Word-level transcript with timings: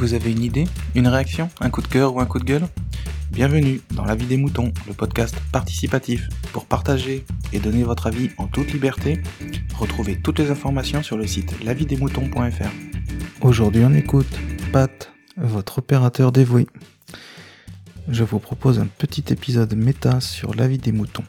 Vous 0.00 0.14
avez 0.14 0.32
une 0.32 0.42
idée 0.42 0.64
Une 0.94 1.08
réaction 1.08 1.50
Un 1.60 1.68
coup 1.68 1.82
de 1.82 1.86
cœur 1.86 2.14
ou 2.14 2.20
un 2.20 2.24
coup 2.24 2.38
de 2.38 2.44
gueule 2.44 2.66
Bienvenue 3.32 3.82
dans 3.94 4.06
La 4.06 4.14
vie 4.14 4.24
des 4.24 4.38
moutons, 4.38 4.72
le 4.88 4.94
podcast 4.94 5.36
participatif 5.52 6.26
pour 6.54 6.64
partager 6.64 7.26
et 7.52 7.58
donner 7.58 7.82
votre 7.82 8.06
avis 8.06 8.30
en 8.38 8.46
toute 8.46 8.72
liberté. 8.72 9.20
Retrouvez 9.76 10.18
toutes 10.18 10.38
les 10.38 10.50
informations 10.50 11.02
sur 11.02 11.18
le 11.18 11.26
site 11.26 11.62
lavidesmoutons.fr. 11.62 12.70
Aujourd'hui 13.42 13.84
on 13.84 13.92
écoute 13.92 14.38
Pat, 14.72 15.12
votre 15.36 15.80
opérateur 15.80 16.32
dévoué. 16.32 16.66
Je 18.08 18.24
vous 18.24 18.38
propose 18.38 18.78
un 18.78 18.86
petit 18.86 19.24
épisode 19.28 19.74
méta 19.74 20.22
sur 20.22 20.54
la 20.54 20.66
vie 20.66 20.78
des 20.78 20.92
moutons. 20.92 21.24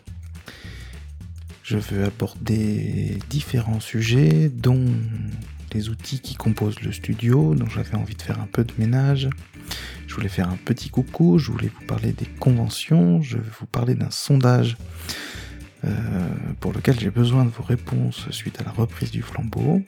Je 1.62 1.78
veux 1.78 2.06
aborder 2.06 3.20
différents 3.30 3.82
sujets, 3.82 4.48
dont 4.48 4.86
les 5.74 5.90
outils 5.90 6.20
qui 6.20 6.36
composent 6.36 6.82
le 6.82 6.92
studio, 6.92 7.56
donc 7.56 7.70
j'avais 7.70 7.96
envie 7.96 8.16
de 8.16 8.22
faire 8.22 8.40
un 8.40 8.48
peu 8.48 8.64
de 8.64 8.74
ménage. 8.78 9.30
Je 10.08 10.16
voulais 10.16 10.30
faire 10.30 10.50
un 10.50 10.58
petit 10.58 10.90
coucou, 10.90 11.38
je 11.38 11.52
voulais 11.52 11.70
vous 11.74 11.86
parler 11.86 12.12
des 12.12 12.26
conventions, 12.26 13.22
je 13.22 13.38
vais 13.38 13.50
vous 13.60 13.66
parler 13.66 13.96
d'un 13.96 14.12
sondage 14.12 14.78
euh, 15.86 16.30
pour 16.60 16.74
lequel 16.74 17.00
j'ai 17.00 17.10
besoin 17.10 17.46
de 17.46 17.50
vos 17.50 17.64
réponses 17.64 18.30
suite 18.32 18.60
à 18.60 18.64
la 18.64 18.72
reprise 18.72 19.12
du 19.12 19.22
flambeau. 19.22 19.82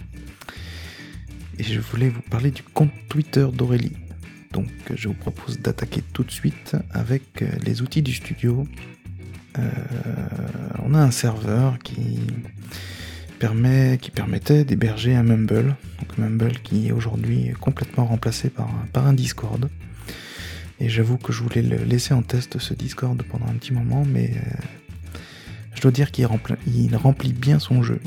Et 1.60 1.64
je 1.64 1.80
voulais 1.80 2.10
vous 2.10 2.22
parler 2.22 2.52
du 2.52 2.64
compte 2.64 2.92
Twitter 3.10 3.48
d'Aurélie. 3.54 3.98
Donc 4.52 4.70
je 4.94 5.08
vous 5.08 5.14
propose 5.14 5.60
d'attaquer 5.60 6.02
tout 6.14 6.24
de 6.24 6.32
suite 6.32 6.76
avec 6.92 7.44
les 7.64 7.82
outils 7.82 8.02
du 8.02 8.14
studio. 8.14 8.68
Euh, 9.60 9.70
on 10.84 10.94
a 10.94 11.00
un 11.00 11.12
serveur 11.12 11.78
qui 11.80 12.22
permet, 13.34 13.98
qui 14.02 14.12
permettait 14.12 14.64
d'héberger 14.64 15.16
un 15.16 15.24
Mumble. 15.24 15.76
Donc 16.00 16.18
Mumble 16.18 16.54
qui 16.64 16.88
est 16.88 16.92
aujourd'hui 16.92 17.52
complètement 17.60 18.06
remplacé 18.06 18.50
par, 18.50 18.70
par 18.92 19.08
un 19.08 19.14
Discord. 19.14 19.70
Et 20.80 20.90
j'avoue 20.90 21.18
que 21.18 21.32
je 21.32 21.42
voulais 21.44 21.62
le 21.62 21.78
laisser 21.84 22.14
en 22.14 22.24
test 22.24 22.60
ce 22.60 22.74
Discord 22.74 23.22
pendant 23.24 23.46
un 23.46 23.54
petit 23.54 23.74
moment, 23.74 24.04
mais 24.06 24.32
euh, 24.36 24.50
je 25.76 25.82
dois 25.82 25.92
dire 25.92 26.12
qu'il 26.12 26.26
remplit, 26.26 26.56
il 26.68 26.96
remplit 26.96 27.34
bien 27.34 27.60
son 27.60 27.84
jeu. 27.84 28.00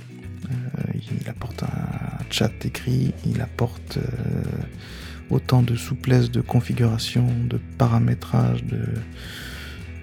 Euh, 0.50 0.82
il 1.20 1.28
apporte 1.28 1.62
un 1.62 2.18
chat 2.30 2.52
écrit, 2.64 3.14
il 3.24 3.40
apporte 3.40 3.98
euh, 3.98 4.42
autant 5.30 5.62
de 5.62 5.76
souplesse 5.76 6.30
de 6.30 6.40
configuration, 6.40 7.26
de 7.48 7.58
paramétrage, 7.78 8.64
de, 8.64 8.84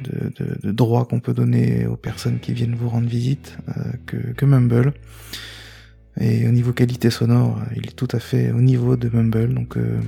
de, 0.04 0.72
droits 0.72 1.06
qu'on 1.06 1.20
peut 1.20 1.34
donner 1.34 1.86
aux 1.86 1.96
personnes 1.96 2.40
qui 2.40 2.54
viennent 2.54 2.76
vous 2.76 2.90
rendre 2.90 3.08
visite 3.08 3.58
que, 4.06 4.18
que 4.18 4.46
Mumble. 4.46 4.94
Et 6.20 6.48
au 6.48 6.52
niveau 6.52 6.73
qualité 6.73 7.09
sonore, 7.09 7.59
il 7.76 7.88
est 7.88 7.96
tout 7.96 8.08
à 8.12 8.20
fait 8.20 8.52
au 8.52 8.62
niveau 8.62 8.96
de 8.96 9.09
Mumble. 9.09 9.54
Donc, 9.54 9.78
euh, 9.78 10.00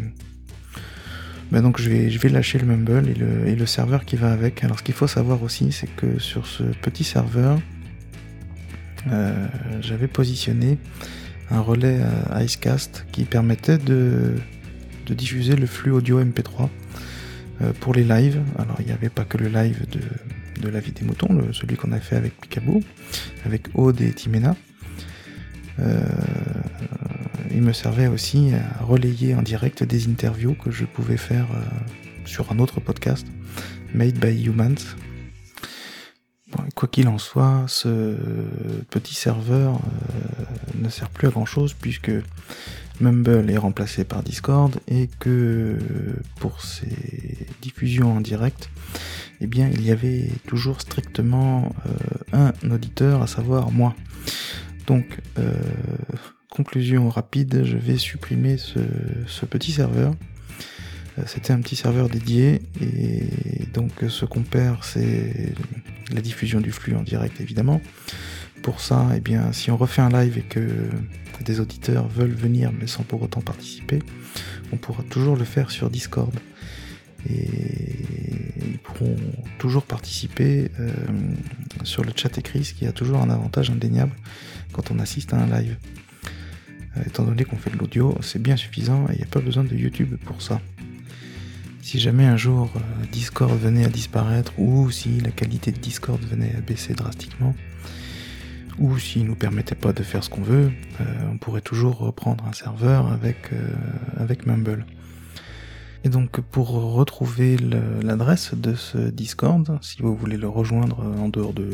ben 1.51 1.61
donc 1.61 1.79
je 1.81 1.89
vais, 1.89 2.09
je 2.09 2.19
vais 2.19 2.29
lâcher 2.29 2.59
le 2.59 2.66
Mumble 2.66 3.09
et 3.09 3.13
le, 3.13 3.47
et 3.47 3.55
le 3.55 3.66
serveur 3.66 4.05
qui 4.05 4.16
va 4.16 4.31
avec. 4.31 4.63
Alors 4.63 4.79
ce 4.79 4.83
qu'il 4.83 4.93
faut 4.93 5.07
savoir 5.07 5.41
aussi, 5.41 5.71
c'est 5.71 5.93
que 5.95 6.19
sur 6.19 6.45
ce 6.45 6.63
petit 6.81 7.03
serveur, 7.03 7.59
euh, 9.11 9.47
j'avais 9.81 10.07
positionné 10.07 10.77
un 11.49 11.59
relais 11.59 11.99
Icecast 12.35 13.05
qui 13.11 13.23
permettait 13.23 13.77
de, 13.77 14.35
de 15.05 15.13
diffuser 15.13 15.55
le 15.55 15.67
flux 15.67 15.91
audio 15.91 16.23
MP3 16.23 16.63
euh, 16.63 16.67
pour 17.79 17.93
les 17.93 18.03
lives. 18.03 18.41
Alors 18.57 18.77
il 18.79 18.85
n'y 18.85 18.91
avait 18.91 19.09
pas 19.09 19.23
que 19.25 19.37
le 19.37 19.47
live 19.47 19.85
de, 19.89 20.01
de 20.61 20.69
la 20.69 20.79
vie 20.79 20.91
des 20.91 21.05
moutons, 21.05 21.53
celui 21.53 21.75
qu'on 21.75 21.91
a 21.91 21.99
fait 21.99 22.15
avec 22.15 22.39
Picaboo, 22.39 22.81
avec 23.45 23.67
Aude 23.75 24.01
et 24.01 24.13
Timena. 24.13 24.55
Euh, 25.79 26.01
il 27.51 27.61
me 27.61 27.73
servait 27.73 28.07
aussi 28.07 28.51
à 28.53 28.83
relayer 28.83 29.35
en 29.35 29.41
direct 29.41 29.83
des 29.83 30.07
interviews 30.07 30.55
que 30.55 30.71
je 30.71 30.85
pouvais 30.85 31.17
faire 31.17 31.47
euh, 31.53 31.63
sur 32.25 32.51
un 32.51 32.59
autre 32.59 32.79
podcast, 32.79 33.27
Made 33.93 34.19
by 34.19 34.45
Humans. 34.45 34.95
quoi 36.75 36.88
qu'il 36.88 37.07
en 37.07 37.17
soit, 37.17 37.65
ce 37.67 38.15
petit 38.89 39.15
serveur 39.15 39.75
euh, 39.75 40.44
ne 40.75 40.89
sert 40.89 41.09
plus 41.09 41.27
à 41.27 41.31
grand 41.31 41.45
chose 41.45 41.73
puisque 41.73 42.11
Mumble 43.01 43.50
est 43.50 43.57
remplacé 43.57 44.03
par 44.03 44.23
Discord 44.23 44.79
et 44.88 45.09
que 45.19 45.78
pour 46.39 46.61
ces 46.61 47.47
diffusions 47.61 48.17
en 48.17 48.22
direct, 48.22 48.69
eh 49.41 49.47
bien, 49.47 49.69
il 49.73 49.85
y 49.85 49.91
avait 49.91 50.29
toujours 50.47 50.81
strictement 50.81 51.75
un 52.31 52.53
auditeur, 52.72 53.22
à 53.22 53.28
savoir 53.28 53.72
moi. 53.72 53.95
Donc, 54.88 55.19
euh, 55.39 55.53
conclusion 56.50 57.09
rapide, 57.09 57.63
je 57.66 57.78
vais 57.78 57.97
supprimer 57.97 58.57
ce, 58.57 58.79
petit 59.45 59.72
serveur. 59.72 60.13
Euh, 61.17 61.23
c'était 61.25 61.51
un 61.51 61.59
petit 61.59 61.75
serveur 61.75 62.09
dédié 62.09 62.62
et 62.81 63.66
donc 63.73 63.91
ce 64.07 64.25
qu'on 64.25 64.44
perd 64.44 64.83
c'est 64.83 65.53
la 66.13 66.22
diffusion 66.22 66.59
du 66.59 66.72
flux 66.72 66.95
en 66.95 67.03
direct 67.03 67.39
évidemment. 67.41 67.81
Pour 68.65 68.81
ça, 68.81 69.09
eh 69.15 69.19
bien, 69.19 69.51
si 69.51 69.69
on 69.69 69.77
refait 69.77 70.01
un 70.01 70.09
live 70.09 70.39
et 70.39 70.41
que 70.41 70.67
des 71.45 71.59
auditeurs 71.59 72.07
veulent 72.07 72.33
venir 72.33 72.71
mais 72.71 72.87
sans 72.87 73.03
pour 73.03 73.21
autant 73.21 73.41
participer, 73.41 73.99
on 74.73 74.77
pourra 74.77 75.03
toujours 75.03 75.35
le 75.35 75.45
faire 75.45 75.69
sur 75.69 75.91
Discord. 75.91 76.33
Et 77.29 77.47
ils 78.57 78.79
pourront 78.79 79.17
toujours 79.59 79.83
participer 79.83 80.71
euh, 80.79 80.91
sur 81.83 82.03
le 82.03 82.11
chat 82.15 82.35
écrit, 82.39 82.65
ce 82.65 82.73
qui 82.73 82.87
a 82.87 82.91
toujours 82.91 83.21
un 83.21 83.29
avantage 83.29 83.69
indéniable 83.69 84.13
quand 84.73 84.89
on 84.89 84.97
assiste 84.97 85.35
à 85.35 85.37
un 85.37 85.45
live. 85.45 85.77
Euh, 86.97 87.03
étant 87.05 87.23
donné 87.23 87.43
qu'on 87.43 87.57
fait 87.57 87.69
de 87.69 87.77
l'audio, 87.77 88.17
c'est 88.21 88.41
bien 88.41 88.57
suffisant 88.57 89.05
et 89.09 89.13
il 89.13 89.17
n'y 89.17 89.23
a 89.25 89.27
pas 89.27 89.41
besoin 89.41 89.63
de 89.63 89.75
YouTube 89.75 90.15
pour 90.25 90.41
ça. 90.41 90.59
Si 91.83 91.99
jamais 91.99 92.25
un 92.25 92.37
jour 92.37 92.71
euh, 92.75 93.05
Discord 93.11 93.55
venait 93.59 93.85
à 93.85 93.89
disparaître 93.89 94.57
ou 94.57 94.89
si 94.89 95.19
la 95.19 95.29
qualité 95.29 95.71
de 95.71 95.77
Discord 95.77 96.19
venait 96.23 96.55
à 96.57 96.61
baisser 96.61 96.95
drastiquement, 96.95 97.53
ou 98.80 98.97
s'il 98.97 99.25
nous 99.25 99.36
permettait 99.36 99.75
pas 99.75 99.94
de 99.94 100.03
faire 100.03 100.24
ce 100.24 100.30
qu'on 100.30 100.41
veut, 100.41 100.72
euh, 101.02 101.03
on 101.31 101.38
pourrait 101.38 101.62
toujours 101.62 101.97
reprendre 101.97 102.46
un 102.46 102.53
serveur 102.53 103.12
avec, 103.12 103.52
avec 104.18 104.46
Mumble. 104.46 104.86
Et 106.03 106.09
donc 106.09 106.40
pour 106.40 106.69
retrouver 106.69 107.58
l'adresse 108.03 108.53
de 108.53 108.75
ce 108.75 108.97
Discord, 108.97 109.80
si 109.81 110.02
vous 110.02 110.16
voulez 110.16 110.38
le 110.38 110.47
rejoindre 110.47 111.00
en 111.19 111.30
dehors 111.30 111.53
de, 111.53 111.68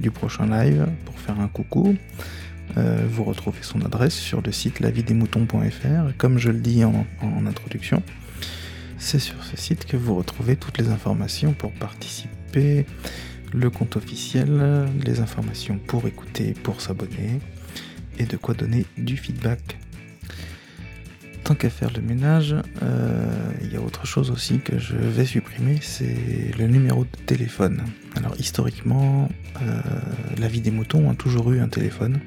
du 0.00 0.10
prochain 0.10 0.46
live 0.46 0.86
pour 1.04 1.18
faire 1.18 1.38
un 1.40 1.48
coucou. 1.48 1.96
Euh, 2.76 3.06
vous 3.08 3.24
retrouvez 3.24 3.62
son 3.62 3.80
adresse 3.82 4.14
sur 4.14 4.42
le 4.42 4.52
site 4.52 4.80
lavidesmoutons.fr. 4.80 6.16
Comme 6.18 6.38
je 6.38 6.50
le 6.50 6.58
dis 6.58 6.84
en, 6.84 7.06
introduction, 7.46 8.02
c'est 8.98 9.18
sur 9.18 9.42
ce 9.44 9.56
site 9.56 9.86
que 9.86 9.96
vous 9.96 10.14
retrouvez 10.14 10.56
toutes 10.56 10.78
les 10.78 10.88
informations 10.88 11.52
pour 11.52 11.72
participer, 11.72 12.86
le 13.56 13.70
compte 13.70 13.96
officiel, 13.96 14.86
les 15.04 15.20
informations 15.20 15.78
pour 15.78 16.06
écouter, 16.06 16.54
pour 16.62 16.80
s'abonner, 16.80 17.40
et 18.18 18.24
de 18.24 18.36
quoi 18.36 18.54
donner 18.54 18.86
du 18.96 19.16
feedback 19.16 19.78
tant 21.46 21.54
qu'à 21.54 21.70
faire 21.70 21.92
le 21.94 22.02
ménage, 22.02 22.56
euh, 22.82 23.52
il 23.62 23.72
y 23.72 23.76
a 23.76 23.80
autre 23.80 24.04
chose 24.04 24.32
aussi 24.32 24.58
que 24.58 24.80
je 24.80 24.96
vais 24.96 25.24
supprimer, 25.24 25.78
c'est 25.80 26.50
le 26.58 26.66
numéro 26.66 27.04
de 27.04 27.24
téléphone. 27.24 27.84
Alors 28.16 28.34
historiquement, 28.36 29.28
euh, 29.62 29.80
la 30.38 30.48
vie 30.48 30.60
des 30.60 30.72
moutons 30.72 31.08
a 31.08 31.14
toujours 31.14 31.52
eu 31.52 31.60
un 31.60 31.68
téléphone. 31.68 32.18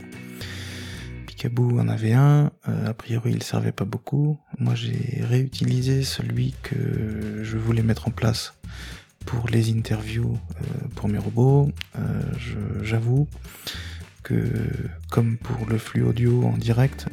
Picaboo 1.25 1.81
en 1.81 1.89
avait 1.89 2.13
un, 2.13 2.51
euh, 2.69 2.87
a 2.87 2.93
priori 2.93 3.33
il 3.33 3.43
servait 3.43 3.73
pas 3.73 3.83
beaucoup. 3.83 4.39
Moi 4.57 4.73
j'ai 4.75 5.21
réutilisé 5.21 6.03
celui 6.03 6.55
que 6.63 7.43
je 7.43 7.57
voulais 7.57 7.83
mettre 7.83 8.07
en 8.07 8.11
place 8.11 8.53
pour 9.29 9.47
les 9.49 9.71
interviews 9.71 10.37
pour 10.95 11.07
mes 11.07 11.19
robots. 11.19 11.71
J'avoue 12.81 13.27
que 14.23 14.43
comme 15.09 15.37
pour 15.37 15.67
le 15.67 15.77
flux 15.77 16.03
audio 16.03 16.43
en 16.43 16.57
direct, 16.57 17.07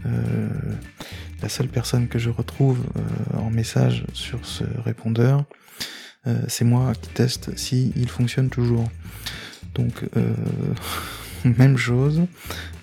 la 1.42 1.48
seule 1.48 1.68
personne 1.68 2.08
que 2.08 2.18
je 2.18 2.30
retrouve 2.30 2.80
euh, 2.96 3.38
en 3.38 3.50
message 3.50 4.04
sur 4.12 4.46
ce 4.46 4.64
répondeur, 4.84 5.44
euh, 6.26 6.38
c'est 6.48 6.64
moi 6.64 6.92
qui 7.00 7.10
teste 7.10 7.56
si 7.58 7.92
il 7.96 8.08
fonctionne 8.08 8.48
toujours. 8.48 8.88
Donc 9.74 10.04
euh, 10.16 10.32
même 11.58 11.76
chose, 11.76 12.22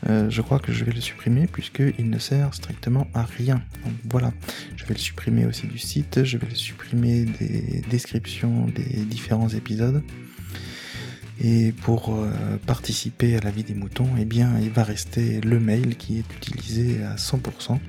je 0.08 0.42
crois 0.42 0.60
que 0.60 0.72
je 0.72 0.84
vais 0.86 0.92
le 0.92 1.02
supprimer 1.02 1.48
puisqu'il 1.48 2.10
ne 2.10 2.20
sert 2.20 2.54
strictement 2.54 3.08
à 3.14 3.24
rien. 3.24 3.62
Donc 3.84 3.94
voilà, 4.10 4.34
je 4.76 4.86
vais 4.86 4.94
le 4.94 5.00
supprimer 5.00 5.46
aussi 5.46 5.68
du 5.68 5.78
site, 5.78 6.24
je 6.24 6.38
vais 6.38 6.48
le 6.48 6.56
supprimer 6.56 7.26
des 7.26 7.82
descriptions 7.90 8.68
des 8.68 9.06
différents 9.06 9.50
épisodes. 9.50 10.04
Et 11.42 11.72
pour 11.72 12.16
participer 12.66 13.36
à 13.36 13.40
la 13.40 13.50
vie 13.50 13.64
des 13.64 13.74
moutons, 13.74 14.10
eh 14.20 14.26
bien, 14.26 14.52
il 14.62 14.70
va 14.70 14.84
rester 14.84 15.42
le 15.42 15.60
mail 15.60 15.96
qui 15.96 16.20
est 16.20 16.34
utilisé 16.36 17.04
à 17.04 17.16
100% 17.16 17.80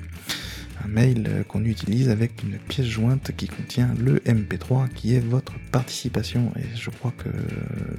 un 0.85 0.89
mail 0.89 1.45
qu'on 1.49 1.65
utilise 1.65 2.09
avec 2.09 2.43
une 2.43 2.59
pièce 2.59 2.87
jointe 2.87 3.31
qui 3.37 3.49
contient 3.49 3.95
le 3.99 4.19
MP3 4.21 4.89
qui 4.89 5.15
est 5.15 5.21
votre 5.21 5.55
participation. 5.71 6.53
Et 6.57 6.77
je 6.77 6.91
crois 6.91 7.13
que 7.17 7.29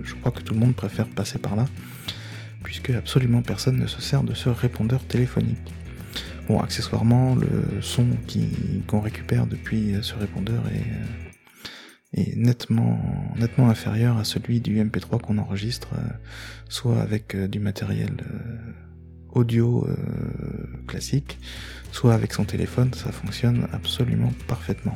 je 0.04 0.13
crois 0.16 0.31
que 0.31 0.42
tout 0.42 0.54
le 0.54 0.60
monde 0.60 0.75
préfère 0.75 1.07
passer 1.07 1.39
par 1.39 1.56
là 1.56 1.66
puisque 2.66 2.90
absolument 2.90 3.42
personne 3.42 3.78
ne 3.78 3.88
se 3.88 4.02
sert 4.02 4.24
de 4.24 4.34
ce 4.34 4.50
répondeur 4.50 5.02
téléphonique. 5.06 5.74
Bon, 6.50 6.60
accessoirement, 6.60 7.36
le 7.36 7.82
son 7.82 8.08
qu'on 8.88 9.00
récupère 9.00 9.48
depuis 9.48 9.96
ce 10.02 10.14
répondeur 10.16 10.64
est, 10.68 12.20
est, 12.22 12.36
nettement, 12.36 13.00
nettement 13.38 13.70
inférieur 13.70 14.18
à 14.18 14.26
celui 14.26 14.60
du 14.60 14.84
MP3 14.84 15.22
qu'on 15.22 15.38
enregistre, 15.38 15.90
soit 16.68 17.02
avec 17.02 17.36
du 17.36 17.60
matériel 17.60 18.12
audio 19.32 19.88
classique, 20.88 21.40
soit 21.92 22.14
avec 22.14 22.34
son 22.34 22.44
téléphone, 22.44 22.94
ça 22.94 23.12
fonctionne 23.12 23.68
absolument 23.72 24.34
parfaitement. 24.48 24.96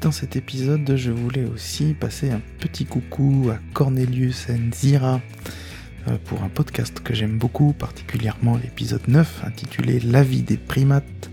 Dans 0.00 0.12
cet 0.12 0.36
épisode, 0.36 0.94
je 0.96 1.10
voulais 1.10 1.44
aussi 1.44 1.94
passer 1.94 2.30
un 2.30 2.40
petit 2.60 2.84
coucou 2.84 3.50
à 3.50 3.58
Cornelius 3.72 4.48
Nzira 4.48 5.14
euh, 5.14 5.18
pour 6.24 6.42
un 6.42 6.48
podcast 6.48 7.00
que 7.00 7.14
j'aime 7.14 7.38
beaucoup, 7.38 7.72
particulièrement 7.72 8.56
l'épisode 8.56 9.06
9 9.08 9.42
intitulé 9.44 10.00
La 10.00 10.22
vie 10.22 10.42
des 10.42 10.56
primates. 10.56 11.30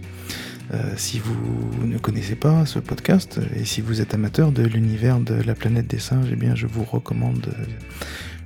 Euh, 0.74 0.94
si 0.98 1.20
vous 1.20 1.86
ne 1.86 1.98
connaissez 1.98 2.36
pas 2.36 2.66
ce 2.66 2.80
podcast 2.80 3.40
et 3.56 3.66
si 3.66 3.82
vous 3.82 4.02
êtes 4.02 4.14
amateur 4.14 4.52
de 4.52 4.64
l'univers 4.64 5.20
de 5.20 5.36
la 5.36 5.54
planète 5.56 5.88
des 5.88 6.00
singes, 6.00 6.30
eh 6.32 6.36
bien 6.36 6.56
je 6.56 6.68
vous 6.68 6.84
recommande 6.84 7.48
euh, 7.48 7.66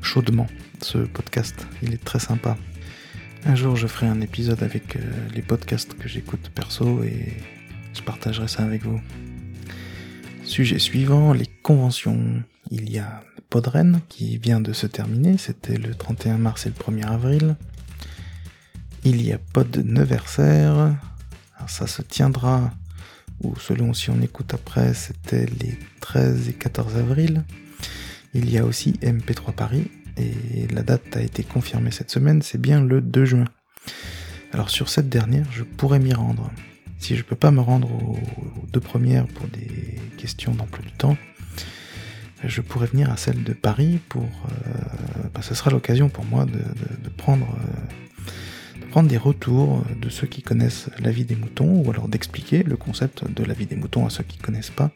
chaudement 0.02 0.48
ce 0.82 0.98
podcast. 1.00 1.68
Il 1.82 1.94
est 1.94 2.04
très 2.04 2.20
sympa. 2.20 2.58
Un 3.46 3.56
jour, 3.56 3.76
je 3.76 3.88
ferai 3.88 4.08
un 4.08 4.20
épisode 4.22 4.64
avec 4.64 4.98
les 5.34 5.42
podcasts 5.42 5.94
que 5.94 6.10
j'écoute 6.10 6.52
perso 6.54 7.04
et 7.04 7.34
je 7.94 8.02
partagerai 8.02 8.48
ça 8.48 8.64
avec 8.64 8.84
vous. 8.84 9.00
Sujet 10.48 10.80
suivant, 10.80 11.34
les 11.34 11.46
conventions. 11.46 12.42
Il 12.72 12.90
y 12.90 13.00
a 13.00 13.22
Podren 13.50 14.00
qui 14.08 14.38
vient 14.38 14.62
de 14.62 14.72
se 14.72 14.88
terminer, 14.88 15.38
c'était 15.38 15.78
le 15.78 15.94
31 15.94 16.38
mars 16.38 16.66
et 16.66 16.70
le 16.70 16.76
1er 16.76 17.06
avril. 17.06 17.58
Il 19.04 19.22
y 19.22 19.34
a 19.34 19.38
Pod 19.38 19.76
Neversaire, 19.86 20.96
ça 21.68 21.86
se 21.86 22.02
tiendra, 22.02 22.74
ou 23.44 23.56
selon 23.60 23.94
si 23.94 24.10
on 24.10 24.22
écoute 24.22 24.54
après, 24.54 24.94
c'était 24.94 25.46
les 25.46 25.78
13 26.00 26.48
et 26.48 26.54
14 26.54 26.96
avril. 26.96 27.44
Il 28.34 28.50
y 28.50 28.58
a 28.58 28.64
aussi 28.66 28.94
MP3 29.04 29.54
Paris, 29.54 29.92
et 30.16 30.68
la 30.74 30.82
date 30.82 31.18
a 31.18 31.22
été 31.22 31.44
confirmée 31.44 31.92
cette 31.92 32.10
semaine, 32.10 32.42
c'est 32.42 32.60
bien 32.60 32.82
le 32.82 33.02
2 33.02 33.26
juin. 33.26 33.46
Alors 34.54 34.70
sur 34.70 34.88
cette 34.88 35.10
dernière, 35.10 35.52
je 35.52 35.64
pourrais 35.64 36.00
m'y 36.00 36.14
rendre. 36.14 36.50
Si 37.00 37.16
je 37.16 37.24
peux 37.24 37.36
pas 37.36 37.52
me 37.52 37.62
rendre 37.62 37.92
aux, 37.92 38.18
deux 38.72 38.80
premières 38.80 39.28
pour 39.28 39.48
des 39.48 40.00
questions 40.18 40.54
d'emploi 40.54 40.84
du 40.84 40.92
temps, 40.92 41.18
je 42.44 42.62
pourrais 42.62 42.88
venir 42.88 43.12
à 43.12 43.18
celle 43.18 43.44
de 43.44 43.54
Paris 43.54 44.00
pour. 44.10 44.24
Euh, 44.24 44.72
bah, 45.34 45.42
ce 45.42 45.56
sera 45.56 45.72
l'occasion 45.72 46.10
pour 46.10 46.26
moi 46.26 46.46
de, 46.46 47.10
prendre, 47.10 47.48
euh, 47.48 48.82
de 48.82 48.86
prendre 48.86 49.10
des 49.10 49.18
retours 49.18 49.84
de 50.00 50.10
ceux 50.10 50.28
qui 50.28 50.42
connaissent 50.42 50.90
la 51.00 51.12
vie 51.12 51.26
des 51.26 51.36
moutons, 51.36 51.82
ou 51.84 51.90
alors 51.90 52.08
d'expliquer 52.08 52.64
le 52.64 52.78
concept 52.78 53.30
de 53.30 53.44
la 53.44 53.54
vie 53.54 53.66
des 53.66 53.76
moutons 53.76 54.06
à 54.06 54.10
ceux 54.10 54.24
qui 54.24 54.38
connaissent 54.38 54.70
pas. 54.70 54.92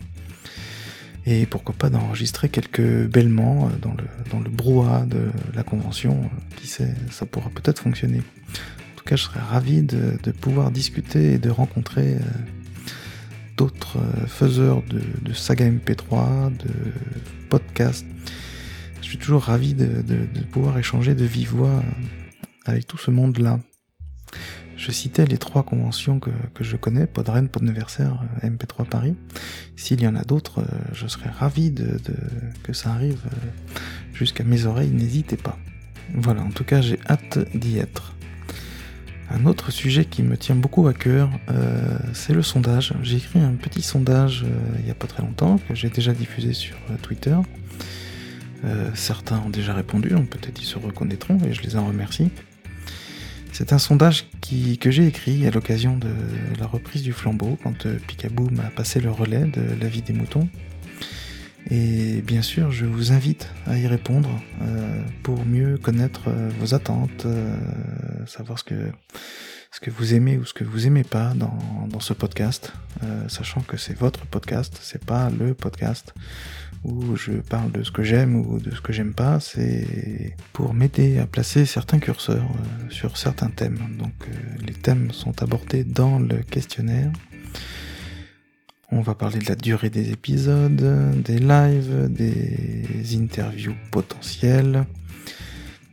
Et 1.26 1.46
pourquoi 1.46 1.76
pas 1.76 1.90
d'enregistrer 1.90 2.50
quelques 2.50 3.06
bêlements 3.08 3.70
dans 3.82 3.94
le, 3.94 4.06
dans 4.32 4.40
le 4.40 4.50
brouhaha 4.50 5.06
de 5.06 5.30
la 5.54 5.64
convention. 5.64 6.30
Qui 6.58 6.68
sait, 6.68 6.96
ça 7.12 7.26
pourra 7.28 7.50
peut-être 7.50 7.80
fonctionner 7.80 8.22
tout 9.02 9.10
cas, 9.10 9.16
je 9.16 9.24
serais 9.24 9.40
ravi 9.40 9.82
de, 9.82 10.32
pouvoir 10.32 10.70
discuter 10.70 11.34
et 11.34 11.38
de 11.40 11.50
rencontrer 11.50 12.16
euh, 12.16 12.20
d'autres 13.58 13.98
euh, 13.98 14.28
faiseurs 14.28 14.84
de, 14.84 15.34
saga 15.34 15.68
MP3, 15.68 16.56
de 16.56 16.70
podcasts. 17.50 18.06
Je 19.02 19.08
suis 19.08 19.18
toujours 19.18 19.42
ravi 19.42 19.74
de, 19.74 20.04
pouvoir 20.52 20.78
échanger 20.78 21.16
de 21.16 21.26
vive 21.26 21.50
voix 21.50 21.70
euh, 21.70 21.82
avec 22.66 22.86
tout 22.86 23.00
ce 23.00 23.10
monde-là. 23.10 23.60
Je 24.78 24.92
citais 24.92 25.26
les 25.26 25.40
trois 25.40 25.64
conventions 25.64 26.20
que, 26.20 26.30
je 26.60 26.78
connais, 26.78 27.08
Podren, 27.08 27.50
Podneversaire, 27.50 28.24
MP3 28.44 28.86
Paris. 28.88 29.16
S'il 29.76 30.02
y 30.02 30.08
en 30.08 30.16
a 30.16 30.24
d'autres, 30.24 30.64
je 30.94 31.08
serais 31.08 31.30
ravi 31.30 31.74
que 32.64 32.74
ça 32.74 32.92
arrive 32.92 33.22
jusqu'à 34.14 34.44
mes 34.44 34.66
oreilles, 34.66 34.90
n'hésitez 34.90 35.38
pas. 35.38 35.58
Voilà, 36.16 36.42
en 36.42 36.50
tout 36.50 36.64
cas, 36.64 36.82
j'ai 36.82 37.00
hâte 37.08 37.40
d'y 37.56 37.78
être. 37.78 38.16
Un 39.34 39.46
autre 39.46 39.72
sujet 39.72 40.04
qui 40.04 40.24
me 40.24 40.36
tient 40.36 40.56
beaucoup 40.56 40.88
à 40.88 40.94
cœur, 40.94 41.30
euh, 41.50 41.98
c'est 42.14 42.34
le 42.34 42.44
sondage. 42.44 42.94
J'ai 43.02 43.18
écrit 43.18 43.40
un 43.40 43.54
petit 43.54 43.82
sondage 43.82 44.44
euh, 44.44 44.78
il 44.80 44.86
n'y 44.86 44.92
a 44.92 44.94
pas 44.94 45.08
très 45.08 45.24
longtemps, 45.24 45.58
que 45.70 45.74
j'ai 45.74 45.90
déjà 45.90 46.12
diffusé 46.12 46.54
sur 46.54 46.76
euh, 46.90 46.96
Twitter. 47.02 47.38
certains 48.94 49.40
ont 49.40 49.50
déjà 49.50 49.74
répondu, 49.74 50.10
donc 50.10 50.30
peut-être 50.30 50.62
ils 50.62 50.66
se 50.66 50.78
reconnaîtront 50.78 51.38
et 51.48 51.54
je 51.54 51.62
les 51.62 51.78
en 51.78 51.88
remercie. 51.88 52.30
C'est 53.54 53.74
un 53.74 53.80
sondage 53.80 54.28
que 54.80 54.92
j'ai 54.92 55.08
écrit 55.08 55.48
à 55.48 55.52
l'occasion 55.52 55.98
de 55.98 56.14
la 56.60 56.68
reprise 56.68 57.02
du 57.02 57.14
flambeau, 57.14 57.58
quand 57.64 57.88
Picaboo 58.08 58.50
m'a 58.50 58.70
passé 58.70 59.00
le 59.00 59.12
relais 59.12 59.46
de 59.46 59.62
la 59.82 59.88
vie 59.88 60.02
des 60.02 60.14
moutons. 60.14 60.48
Et 61.70 62.22
bien 62.22 62.42
sûr, 62.42 62.72
je 62.72 62.86
vous 62.86 63.12
invite 63.12 63.50
à 63.66 63.78
y 63.78 63.88
répondre 63.88 64.30
pour 65.24 65.46
mieux 65.46 65.78
connaître 65.78 66.30
vos 66.60 66.74
attentes, 66.74 67.26
savoir 68.26 68.60
ce 68.60 68.64
que 68.64 68.92
ce 69.74 69.80
que 69.80 69.90
vous 69.90 70.14
aimez 70.14 70.38
ou 70.38 70.44
ce 70.44 70.54
que 70.54 70.66
vous 70.66 70.86
aimez 70.86 71.06
pas 71.06 71.34
dans, 71.34 71.88
dans 71.88 72.02
ce 72.02 72.12
podcast, 72.12 72.74
sachant 73.30 73.62
que 73.62 73.78
c'est 73.78 73.98
votre 73.98 74.26
podcast, 74.26 74.78
c'est 74.82 75.06
pas 75.06 75.30
le 75.30 75.54
podcast 75.54 76.14
où 76.84 77.16
je 77.16 77.32
parle 77.32 77.72
de 77.72 77.82
ce 77.82 77.90
que 77.90 78.04
j'aime 78.04 78.36
ou 78.36 78.60
de 78.60 78.72
ce 78.72 78.82
que 78.82 78.92
j'aime 78.92 79.14
pas, 79.14 79.40
c'est 79.40 80.36
pour 80.52 80.74
m'aider 80.74 81.20
à 81.20 81.26
placer 81.26 81.66
certains 81.66 82.00
curseurs 82.00 82.50
sur 82.90 83.16
certains 83.16 83.50
thèmes. 83.50 83.80
Donc 83.98 84.28
les 84.68 84.74
thèmes 84.74 85.12
sont 85.12 85.42
abordés 85.42 85.86
dans 85.86 86.20
le 86.20 86.40
questionnaire 86.40 87.14
on 88.92 89.02
va 89.02 89.16
parler 89.16 89.40
de 89.40 89.48
la 89.48 89.56
durée 89.56 89.90
des 89.90 90.12
épisodes, 90.12 91.22
des 91.24 91.40
lives, 91.40 92.10
des 92.10 93.16
interviews 93.16 93.76
potentielles, 93.90 94.86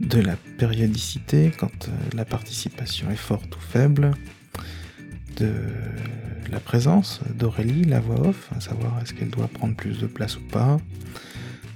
de 0.01 0.21
la 0.21 0.37
périodicité 0.59 1.53
quand 1.59 1.89
euh, 1.89 1.93
la 2.15 2.25
participation 2.25 3.11
est 3.11 3.17
forte 3.17 3.57
ou 3.57 3.61
faible, 3.61 4.13
de 5.37 5.53
la 6.51 6.61
présence 6.61 7.21
d'Aurélie, 7.35 7.85
la 7.85 8.01
voix 8.01 8.29
off, 8.29 8.51
à 8.57 8.61
savoir 8.61 8.99
est-ce 9.03 9.15
qu'elle 9.15 9.31
doit 9.31 9.49
prendre 9.49 9.75
plus 9.75 9.99
de 9.99 10.07
place 10.07 10.37
ou 10.37 10.43
pas, 10.43 10.79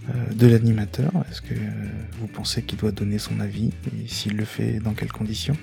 euh, 0.09 0.33
de 0.35 0.47
l'animateur, 0.47 1.13
est-ce 1.31 1.43
que 1.43 1.55
vous 2.19 2.27
pensez 2.27 2.63
qu'il 2.63 2.79
doit 2.79 2.93
donner 2.93 3.19
son 3.19 3.39
avis 3.41 3.71
et 3.87 4.09
s'il 4.09 4.37
le 4.37 4.45
fait 4.45 4.81
dans 4.81 4.95
quelles 4.95 5.13
conditions 5.13 5.57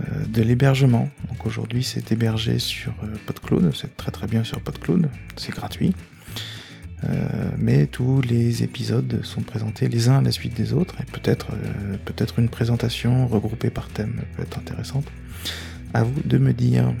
euh, 0.00 0.24
de 0.26 0.42
l'hébergement. 0.42 1.10
Donc 1.28 1.44
aujourd'hui 1.46 1.82
c'est 1.82 2.10
hébergé 2.12 2.58
sur 2.58 2.92
euh, 3.04 3.14
PodCloud, 3.26 3.72
c'est 3.74 3.96
très 3.96 4.10
très 4.10 4.26
bien 4.26 4.42
sur 4.44 4.60
PodCloud, 4.60 5.08
c'est 5.36 5.52
gratuit. 5.52 5.94
Euh, 7.08 7.50
mais 7.58 7.86
tous 7.86 8.20
les 8.20 8.62
épisodes 8.62 9.20
sont 9.24 9.42
présentés 9.42 9.88
les 9.88 10.08
uns 10.08 10.18
à 10.18 10.22
la 10.22 10.30
suite 10.30 10.54
des 10.54 10.72
autres 10.72 10.94
et 11.00 11.04
peut-être 11.04 11.48
peut-être 12.04 12.38
une 12.38 12.48
présentation 12.48 13.26
regroupée 13.26 13.70
par 13.70 13.88
thème 13.88 14.22
peut 14.36 14.42
être 14.42 14.58
intéressante. 14.58 15.06
À 15.94 16.04
vous 16.04 16.20
de 16.24 16.38
me 16.38 16.52
dire. 16.52 16.94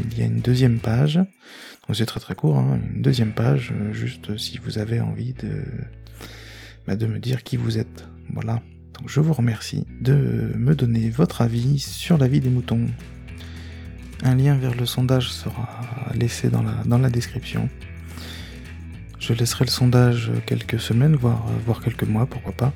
il 0.00 0.18
y 0.18 0.22
a 0.22 0.26
une 0.26 0.40
deuxième 0.40 0.78
page, 0.78 1.20
c'est 1.92 2.06
très 2.06 2.20
très 2.20 2.34
court, 2.34 2.58
hein. 2.58 2.80
une 2.94 3.02
deuxième 3.02 3.32
page, 3.32 3.72
juste 3.92 4.36
si 4.38 4.58
vous 4.58 4.78
avez 4.78 5.00
envie 5.00 5.34
de, 5.34 5.62
bah, 6.86 6.96
de 6.96 7.06
me 7.06 7.18
dire 7.18 7.42
qui 7.42 7.56
vous 7.56 7.78
êtes. 7.78 8.06
Voilà. 8.32 8.62
Donc 8.98 9.08
je 9.08 9.20
vous 9.20 9.32
remercie 9.32 9.86
de 10.00 10.52
me 10.56 10.74
donner 10.74 11.10
votre 11.10 11.42
avis 11.42 11.78
sur 11.78 12.18
la 12.18 12.28
vie 12.28 12.40
des 12.40 12.50
moutons. 12.50 12.86
Un 14.22 14.36
lien 14.36 14.56
vers 14.56 14.74
le 14.74 14.86
sondage 14.86 15.32
sera 15.32 15.80
laissé 16.14 16.48
dans 16.48 16.62
la, 16.62 16.82
dans 16.86 16.98
la 16.98 17.10
description. 17.10 17.68
Je 19.22 19.34
laisserai 19.34 19.66
le 19.66 19.70
sondage 19.70 20.32
quelques 20.46 20.80
semaines, 20.80 21.14
voire, 21.14 21.46
quelques 21.84 22.02
mois, 22.02 22.26
pourquoi 22.26 22.52
pas. 22.52 22.72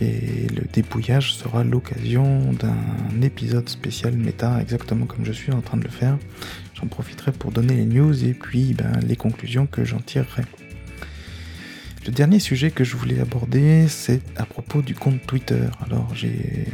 Et 0.00 0.46
le 0.54 0.62
dépouillage 0.72 1.34
sera 1.34 1.64
l'occasion 1.64 2.52
d'un 2.52 3.20
épisode 3.22 3.68
spécial 3.68 4.16
méta, 4.16 4.60
exactement 4.62 5.04
comme 5.06 5.24
je 5.24 5.32
suis 5.32 5.50
en 5.50 5.62
train 5.62 5.76
de 5.76 5.82
le 5.82 5.90
faire. 5.90 6.16
J'en 6.74 6.86
profiterai 6.86 7.32
pour 7.32 7.50
donner 7.50 7.74
les 7.74 7.86
news 7.86 8.24
et 8.24 8.34
puis 8.34 8.72
ben, 8.72 9.00
les 9.04 9.16
conclusions 9.16 9.66
que 9.66 9.84
j'en 9.84 9.98
tirerai. 9.98 10.42
Le 12.06 12.12
dernier 12.12 12.38
sujet 12.38 12.70
que 12.70 12.84
je 12.84 12.96
voulais 12.96 13.18
aborder, 13.18 13.88
c'est 13.88 14.22
à 14.36 14.46
propos 14.46 14.80
du 14.80 14.94
compte 14.94 15.26
Twitter. 15.26 15.66
Alors, 15.84 16.14
j'ai, 16.14 16.68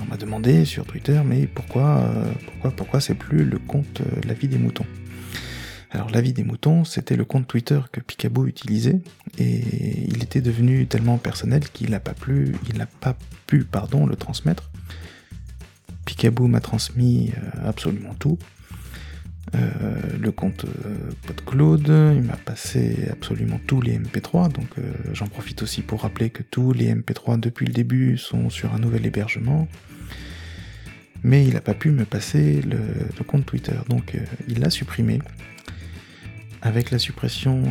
on 0.00 0.06
m'a 0.06 0.16
demandé 0.16 0.64
sur 0.64 0.86
Twitter, 0.86 1.20
mais 1.24 1.46
pourquoi, 1.46 1.98
euh, 1.98 2.24
pourquoi, 2.46 2.70
pourquoi 2.72 3.00
c'est 3.00 3.14
plus 3.14 3.44
le 3.44 3.60
compte 3.60 4.00
euh, 4.00 4.20
La 4.26 4.34
vie 4.34 4.48
des 4.48 4.58
moutons? 4.58 4.86
Alors 5.90 6.10
la 6.10 6.20
vie 6.20 6.32
des 6.32 6.44
moutons, 6.44 6.84
c'était 6.84 7.16
le 7.16 7.24
compte 7.24 7.48
Twitter 7.48 7.80
que 7.90 8.00
Picaboo 8.00 8.46
utilisait 8.46 9.00
et 9.38 10.04
il 10.06 10.22
était 10.22 10.40
devenu 10.40 10.86
tellement 10.86 11.18
personnel 11.18 11.68
qu'il 11.68 11.90
n'a 11.90 12.00
pas 12.00 12.14
pu, 13.46 13.64
pardon, 13.64 14.06
le 14.06 14.16
transmettre. 14.16 14.70
Picaboo 16.04 16.46
m'a 16.46 16.60
transmis 16.60 17.32
euh, 17.36 17.68
absolument 17.68 18.14
tout, 18.14 18.38
euh, 19.56 19.94
le 20.20 20.30
compte 20.30 20.64
euh, 20.64 22.14
il 22.14 22.22
m'a 22.22 22.36
passé 22.36 23.08
absolument 23.10 23.58
tous 23.66 23.80
les 23.80 23.98
MP3, 23.98 24.52
donc 24.52 24.68
euh, 24.78 24.92
j'en 25.12 25.26
profite 25.26 25.62
aussi 25.62 25.82
pour 25.82 26.02
rappeler 26.02 26.30
que 26.30 26.42
tous 26.42 26.72
les 26.72 26.94
MP3 26.94 27.40
depuis 27.40 27.66
le 27.66 27.72
début 27.72 28.16
sont 28.16 28.48
sur 28.48 28.74
un 28.74 28.78
nouvel 28.78 29.06
hébergement. 29.06 29.66
mais 31.24 31.44
il 31.46 31.54
n'a 31.54 31.60
pas 31.60 31.74
pu 31.74 31.90
me 31.90 32.04
passer 32.04 32.62
le, 32.62 32.78
compte 33.24 33.44
Twitter. 33.44 33.76
Donc 33.88 34.16
il 34.48 34.60
l'a 34.60 34.70
supprimé. 34.70 35.18
Avec 36.62 36.90
la 36.90 36.98
suppression, 36.98 37.62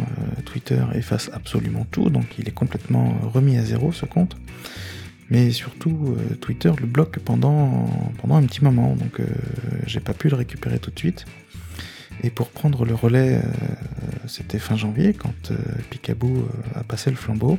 Twitter 0.45 0.83
efface 0.95 1.29
absolument 1.33 1.85
tout, 1.91 2.09
donc 2.09 2.39
il 2.39 2.47
est 2.47 2.53
complètement 2.53 3.13
remis 3.33 3.57
à 3.57 3.63
zéro 3.63 3.91
ce 3.91 4.05
compte. 4.05 4.35
Mais 5.29 5.51
surtout, 5.51 6.17
Twitter 6.41 6.71
le 6.79 6.87
bloque 6.87 7.19
pendant, 7.19 7.87
pendant 8.19 8.35
un 8.35 8.43
petit 8.43 8.63
moment, 8.63 8.95
donc 8.95 9.21
j'ai 9.85 9.99
pas 9.99 10.13
pu 10.13 10.29
le 10.29 10.35
récupérer 10.35 10.79
tout 10.79 10.89
de 10.89 10.97
suite. 10.97 11.25
Et 12.23 12.29
pour 12.29 12.49
prendre 12.49 12.85
le 12.85 12.93
relais, 12.93 13.37
euh, 13.37 13.41
c'était 14.27 14.59
fin 14.59 14.75
janvier, 14.75 15.13
quand 15.13 15.51
euh, 15.51 15.55
Picaboo 15.89 16.27
euh, 16.27 16.79
a 16.79 16.83
passé 16.83 17.09
le 17.09 17.15
flambeau. 17.15 17.57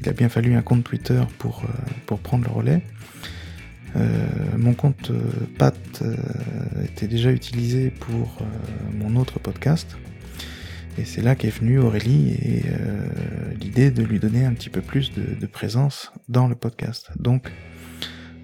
Il 0.00 0.08
a 0.08 0.12
bien 0.12 0.28
fallu 0.28 0.54
un 0.54 0.62
compte 0.62 0.84
Twitter 0.84 1.20
pour, 1.38 1.64
pour 2.06 2.18
prendre 2.18 2.44
le 2.44 2.50
relais. 2.50 2.82
mon 4.58 4.74
compte 4.74 5.12
Pat 5.56 6.02
était 6.82 7.06
déjà 7.06 7.30
utilisé 7.30 7.90
pour 7.90 8.38
mon 8.92 9.16
autre 9.16 9.38
podcast. 9.38 9.96
Et 10.96 11.04
c'est 11.04 11.22
là 11.22 11.34
qu'est 11.34 11.50
venue 11.50 11.78
Aurélie 11.78 12.30
et 12.30 12.62
l'idée 13.60 13.90
de 13.90 14.02
lui 14.02 14.20
donner 14.20 14.44
un 14.44 14.52
petit 14.52 14.70
peu 14.70 14.80
plus 14.80 15.12
de, 15.12 15.34
de 15.38 15.46
présence 15.46 16.12
dans 16.28 16.46
le 16.46 16.54
podcast. 16.54 17.10
Donc 17.18 17.50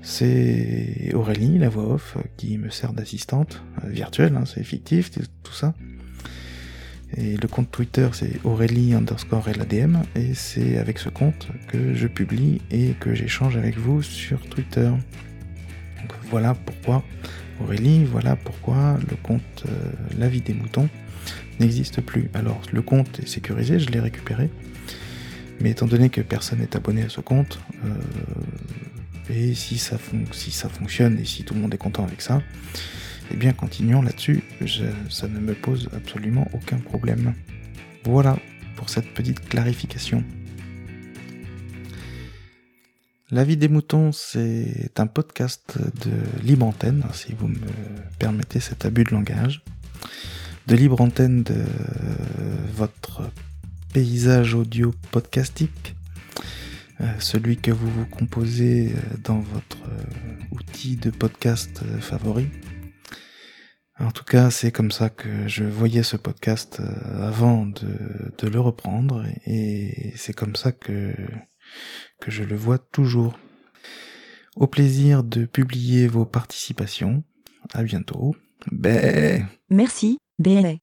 c'est 0.02 1.12
Aurélie, 1.14 1.59
la 1.59 1.69
voix 1.69 1.95
off, 1.95 2.16
qui 2.37 2.57
me 2.59 2.71
sert 2.71 2.92
d'assistante 2.92 3.62
euh, 3.85 3.90
virtuelle, 3.90 4.35
hein, 4.37 4.45
c'est 4.47 4.64
fictif, 4.64 5.11
tout 5.42 5.52
ça. 5.52 5.75
Et 7.16 7.37
le 7.37 7.49
compte 7.49 7.71
Twitter, 7.71 8.09
c'est 8.12 8.40
Aurélie 8.45 8.95
underscore 8.95 9.49
LADM, 9.49 9.99
et 10.14 10.33
c'est 10.35 10.78
avec 10.78 10.99
ce 10.99 11.09
compte 11.09 11.49
que 11.69 11.92
je 11.95 12.07
publie 12.07 12.62
et 12.71 12.95
que 12.99 13.14
j'échange 13.14 13.57
avec 13.57 13.76
vous 13.76 14.00
sur 14.00 14.40
Twitter. 14.49 14.88
Donc 14.88 16.12
voilà 16.30 16.54
pourquoi 16.54 17.04
Aurélie, 17.61 18.04
voilà 18.04 18.37
pourquoi 18.37 18.99
le 19.11 19.16
compte 19.16 19.64
euh, 19.69 19.92
La 20.19 20.28
vie 20.28 20.40
des 20.40 20.54
moutons 20.54 20.88
n'existe 21.60 22.00
plus. 22.00 22.30
Alors 22.34 22.60
le 22.72 22.82
compte 22.82 23.20
est 23.20 23.28
sécurisé, 23.28 23.78
je 23.78 23.90
l'ai 23.90 24.00
récupéré, 24.00 24.50
mais 25.60 25.70
étant 25.70 25.86
donné 25.86 26.08
que 26.10 26.20
personne 26.20 26.58
n'est 26.58 26.76
abonné 26.76 27.02
à 27.02 27.08
ce 27.08 27.20
compte, 27.20 27.60
euh, 27.84 27.94
et 29.32 29.54
si 29.54 29.78
ça, 29.78 29.96
si 30.32 30.50
ça 30.50 30.68
fonctionne 30.68 31.18
et 31.18 31.24
si 31.24 31.44
tout 31.44 31.54
le 31.54 31.60
monde 31.60 31.72
est 31.72 31.78
content 31.78 32.04
avec 32.04 32.20
ça, 32.20 32.42
eh 33.32 33.36
bien 33.36 33.52
continuons 33.52 34.02
là-dessus, 34.02 34.42
ça 35.08 35.28
ne 35.28 35.38
me 35.38 35.54
pose 35.54 35.88
absolument 35.94 36.48
aucun 36.52 36.78
problème. 36.78 37.34
Voilà 38.04 38.36
pour 38.74 38.88
cette 38.88 39.12
petite 39.14 39.48
clarification. 39.48 40.24
La 43.30 43.44
vie 43.44 43.56
des 43.56 43.68
moutons, 43.68 44.10
c'est 44.10 44.98
un 44.98 45.06
podcast 45.06 45.78
de 45.78 46.10
libre 46.42 46.66
antenne, 46.66 47.04
si 47.12 47.32
vous 47.32 47.46
me 47.46 47.60
permettez 48.18 48.58
cet 48.58 48.84
abus 48.84 49.04
de 49.04 49.10
langage, 49.10 49.62
de 50.66 50.76
libre 50.76 51.00
antenne 51.00 51.42
de 51.42 51.64
votre 52.74 53.22
paysage 53.92 54.54
audio 54.54 54.94
podcastique 55.10 55.94
euh, 57.00 57.06
celui 57.18 57.56
que 57.56 57.70
vous 57.70 57.90
vous 57.90 58.04
composez 58.04 58.92
euh, 58.92 59.16
dans 59.24 59.40
votre 59.40 59.78
euh, 59.84 60.44
outil 60.52 60.96
de 60.96 61.08
podcast 61.08 61.82
favori. 62.00 62.48
En 63.98 64.10
tout 64.10 64.24
cas, 64.24 64.50
c'est 64.50 64.70
comme 64.70 64.90
ça 64.90 65.08
que 65.08 65.48
je 65.48 65.64
voyais 65.64 66.02
ce 66.02 66.16
podcast 66.16 66.80
avant 67.20 67.66
de, 67.66 68.48
le 68.48 68.60
reprendre 68.60 69.26
et 69.44 70.14
c'est 70.16 70.32
comme 70.32 70.56
ça 70.56 70.72
que, 70.72 71.14
je 72.26 72.42
le 72.42 72.56
vois 72.56 72.78
toujours. 72.78 73.38
Au 74.56 74.66
plaisir 74.66 75.22
de 75.22 75.44
publier 75.44 76.06
vos 76.06 76.24
participations. 76.24 77.24
À 77.74 77.82
bientôt. 77.82 78.34
Bé. 78.72 79.44
Merci, 79.68 80.16
B 80.40 80.80